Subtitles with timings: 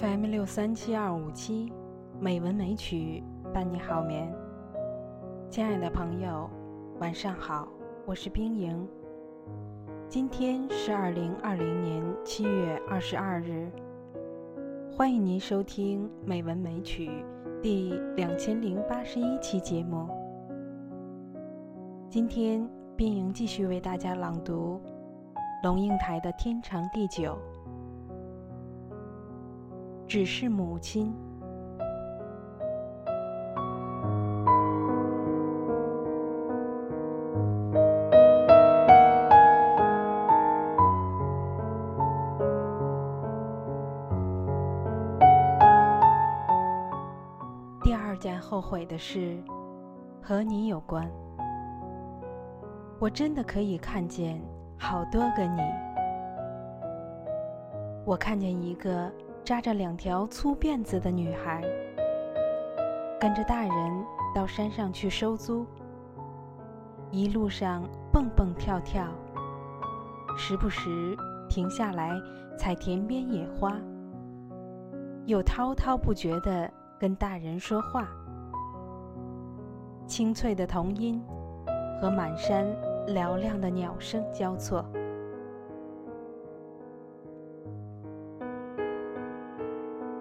[0.00, 1.72] FM 六三七二五七，
[2.20, 3.20] 美文美曲
[3.52, 4.32] 伴你好眠。
[5.50, 6.48] 亲爱的朋友，
[7.00, 7.66] 晚上好，
[8.06, 8.86] 我是冰莹。
[10.08, 13.68] 今天是二零二零年七月二十二日，
[14.96, 17.10] 欢迎您收听《美文美曲》
[17.60, 20.08] 第两千零八十一期节目。
[22.08, 24.80] 今天，冰莹继续为大家朗读
[25.64, 27.36] 龙应台的《天长地久》。
[30.08, 31.14] 只是母亲。
[47.82, 49.36] 第二件后悔的事，
[50.22, 51.06] 和你有关。
[52.98, 54.40] 我真的可以看见
[54.78, 55.60] 好多个你。
[58.06, 59.12] 我看见一个。
[59.48, 61.64] 扎着两条粗辫子的女孩，
[63.18, 64.04] 跟着大人
[64.34, 65.64] 到山上去收租。
[67.10, 69.06] 一路上蹦蹦跳跳，
[70.36, 71.16] 时不时
[71.48, 72.12] 停下来
[72.58, 73.74] 采田边野花，
[75.24, 78.06] 又滔滔不绝地跟大人说话。
[80.06, 81.24] 清脆的童音
[81.98, 82.66] 和满山
[83.06, 84.84] 嘹亮的鸟声交错。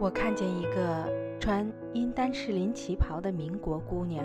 [0.00, 4.24] 我看见一个穿阴丹士林旗袍的民国姑娘，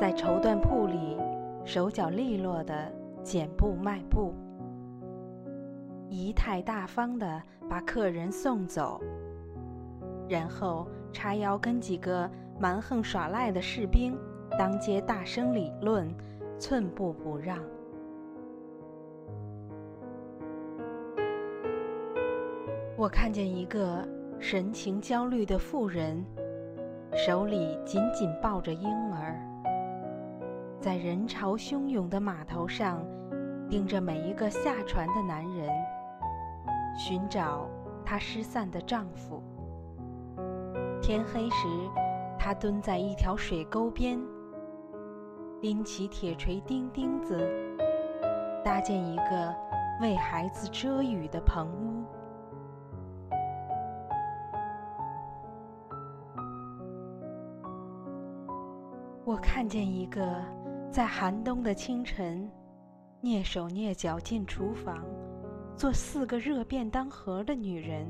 [0.00, 1.18] 在绸缎铺里
[1.62, 2.90] 手脚利落的
[3.22, 4.32] 剪布卖布，
[6.08, 8.98] 仪态大方的把客人送走，
[10.26, 12.26] 然后叉腰跟几个
[12.58, 14.16] 蛮横耍赖的士兵
[14.58, 16.08] 当街大声理论，
[16.58, 17.58] 寸步不让。
[22.98, 24.04] 我看见一个
[24.40, 26.26] 神情焦虑的妇人，
[27.12, 29.38] 手里紧紧抱着婴儿，
[30.80, 33.06] 在人潮汹涌的码头上，
[33.70, 35.70] 盯着每一个下船的男人，
[36.98, 37.68] 寻找
[38.04, 39.40] 她失散的丈夫。
[41.00, 41.68] 天黑时，
[42.36, 44.18] 她蹲在一条水沟边，
[45.60, 47.48] 拎起铁锤钉钉子，
[48.64, 49.54] 搭建一个
[50.00, 51.97] 为孩子遮雨的棚屋。
[59.28, 60.42] 我看见一个
[60.90, 62.50] 在寒冬的清晨，
[63.20, 65.04] 蹑手蹑脚进厨房，
[65.76, 68.06] 做四个热便当盒的女人。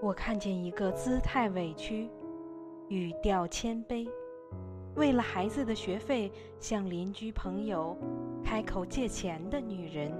[0.00, 2.08] 我看见一个姿态委屈、
[2.88, 4.08] 语调谦卑，
[4.96, 7.94] 为了孩子的学费向邻居朋友
[8.42, 10.10] 开口借钱的女人。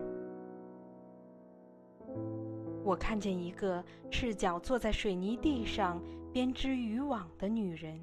[2.85, 5.99] 我看见一个赤脚坐在水泥地上
[6.31, 7.99] 编织渔网的女人。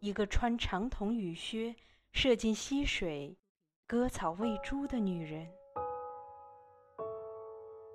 [0.00, 1.74] 一个穿长筒雨靴、
[2.12, 3.36] 射进溪水、
[3.84, 5.44] 割草喂猪的女人。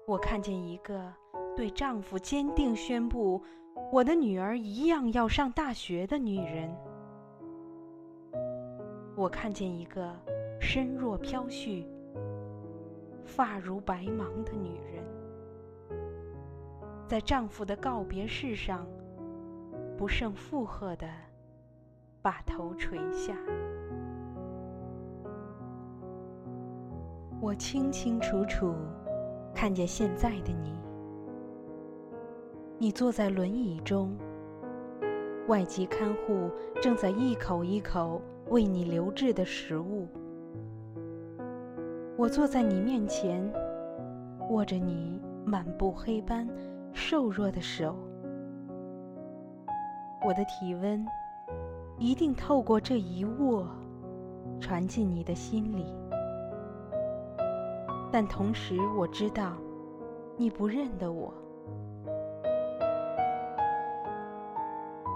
[0.06, 1.14] 我看见一个
[1.56, 3.42] 对丈夫坚定宣布
[3.90, 6.70] ：“我的女儿一样要上大学”的女人。
[9.16, 10.14] 我看见一个
[10.60, 11.88] 身若飘絮、
[13.24, 15.06] 发如白芒的女人，
[17.08, 18.86] 在丈夫的告别式上
[19.98, 21.08] 不胜负荷的。
[22.24, 23.36] 把头垂下，
[27.42, 28.74] 我清清楚楚
[29.54, 30.74] 看见现在的你。
[32.78, 34.16] 你坐在轮椅中，
[35.50, 36.50] 外籍看护
[36.82, 40.08] 正在一口一口为你留置的食物。
[42.16, 43.46] 我坐在你面前，
[44.50, 46.48] 握着你满布黑斑、
[46.94, 47.98] 瘦弱的手，
[50.26, 51.06] 我的体温。
[51.98, 53.66] 一定透过这一握，
[54.60, 55.86] 传进你的心里。
[58.12, 59.54] 但同时，我知道，
[60.38, 61.34] 你不认得我。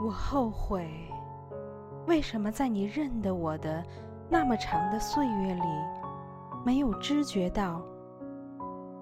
[0.06, 0.88] 我后悔，
[2.06, 3.83] 为什么在你认得我的
[4.29, 5.62] 那么长的岁月里，
[6.63, 7.81] 没有知觉到，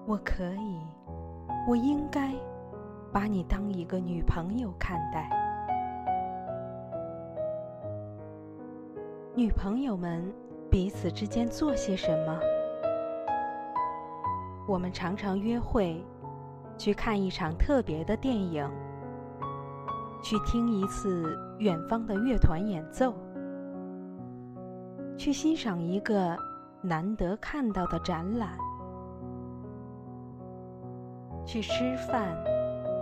[0.06, 0.80] 我可以，
[1.68, 2.32] 我应该，
[3.12, 5.35] 把你当一个女朋友看待。
[9.36, 10.24] 女朋友们
[10.70, 12.40] 彼此之间做些什么？
[14.66, 16.02] 我们常常约会，
[16.78, 18.66] 去看一场特别的电影，
[20.22, 23.12] 去听一次远方的乐团演奏，
[25.18, 26.34] 去欣赏一个
[26.80, 28.56] 难得看到的展览。
[31.44, 32.34] 去吃饭，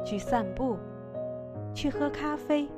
[0.05, 0.77] 去散步，
[1.73, 2.69] 去喝咖啡，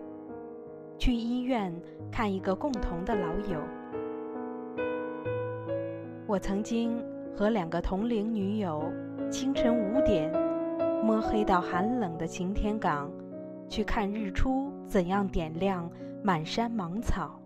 [0.99, 1.73] 去医院
[2.11, 3.61] 看一个共同的老友。
[6.27, 7.03] 我曾经
[7.37, 8.83] 和两个同龄女友，
[9.31, 10.33] 清晨五点，
[11.05, 13.11] 摸黑到寒冷的晴天港，
[13.69, 15.89] 去看日出怎样点亮
[16.23, 17.41] 满山芒草。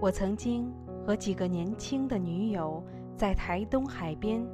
[0.00, 0.72] 我曾经
[1.06, 2.82] 和几个年轻的女友
[3.16, 4.44] 在台东海边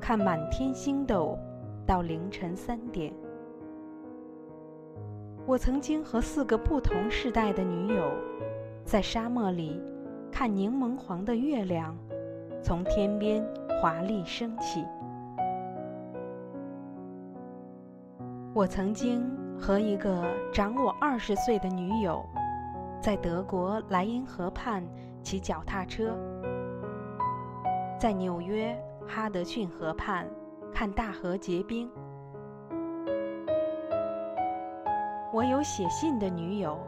[0.00, 1.38] 看满天星斗
[1.86, 3.12] 到凌晨三点。
[5.50, 8.12] 我曾经和四个不同世代的女友
[8.84, 9.82] 在沙漠里
[10.30, 11.98] 看柠檬黄的月亮
[12.62, 13.44] 从天边
[13.82, 14.84] 华丽升起。
[18.54, 22.24] 我曾经和一个长我二十岁的女友。
[23.02, 24.84] 在德国莱茵河畔
[25.20, 26.16] 骑脚踏车，
[27.98, 30.28] 在纽约哈德逊河畔
[30.72, 31.90] 看大河结冰。
[35.32, 36.78] 我有写信的女友，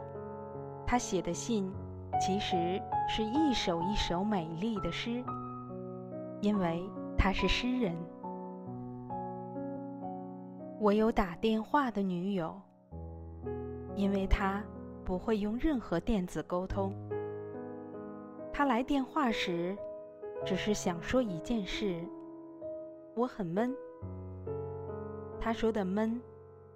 [0.85, 1.71] 她写的信
[2.21, 5.23] 其实是一首一首美丽的诗，
[6.41, 6.83] 因为
[7.17, 7.95] 她是诗人。
[10.79, 12.59] 我有打电话的女友，
[13.95, 14.63] 因为她。
[15.05, 16.93] 不会用任何电子沟通。
[18.53, 19.77] 她来电话时，
[20.45, 22.01] 只是想说一件事：
[23.13, 23.75] 我很闷。
[25.41, 26.21] 她说的闷，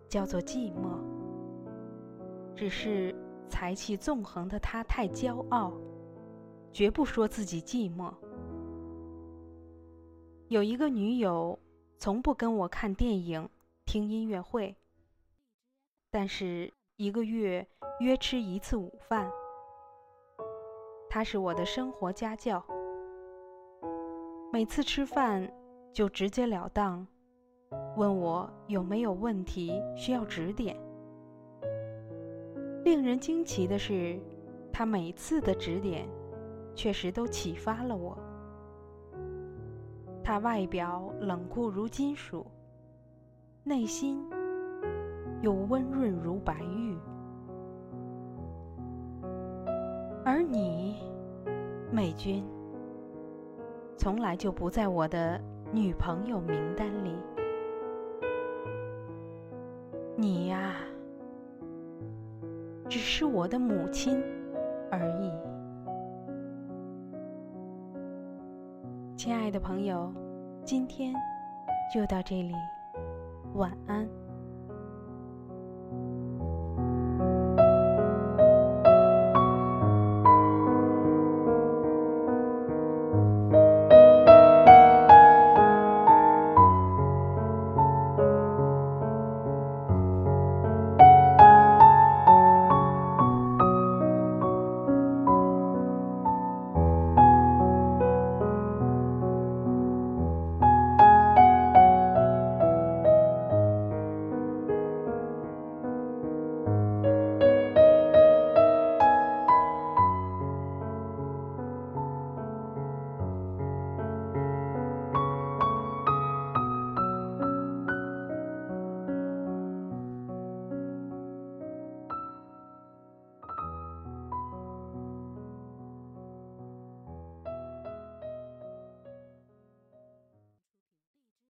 [0.09, 0.99] 叫做寂寞。
[2.57, 3.15] 只是
[3.47, 5.71] 才气纵横的他太骄傲，
[6.73, 8.13] 绝不说自己寂寞。
[10.49, 11.57] 有一个女友，
[11.97, 13.47] 从不跟我看电影、
[13.85, 14.75] 听音乐会，
[16.11, 16.73] 但是。
[16.99, 17.67] 一个月
[17.99, 19.31] 约吃一次午饭。
[21.07, 22.65] 她是我的生活家教，
[24.51, 25.47] 每次吃饭
[25.93, 27.05] 就直截了当，
[27.95, 30.75] 问我有没有问题需要指点。
[32.87, 34.17] 令人惊奇的是，
[34.71, 36.07] 他每次的指点，
[36.73, 38.17] 确实都启发了我。
[40.23, 42.47] 他外表冷酷如金属，
[43.65, 44.25] 内心。
[45.41, 46.97] 又温润如白玉，
[50.23, 50.95] 而你，
[51.91, 52.43] 美君，
[53.97, 55.39] 从来就不在我的
[55.73, 57.11] 女朋友名单里。
[60.15, 60.77] 你呀，
[62.89, 64.23] 只是我的母亲
[64.89, 65.31] 而已。
[69.17, 70.13] 亲爱的朋友，
[70.63, 71.13] 今天
[71.93, 72.53] 就到这里，
[73.55, 74.07] 晚安。